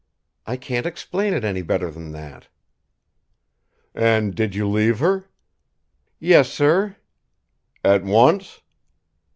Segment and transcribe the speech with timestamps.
[0.47, 2.47] I can't explain it any better than that."
[3.93, 5.29] "And did you leave her?"
[6.17, 6.95] "Yes, sir."
[7.85, 8.61] "At once?"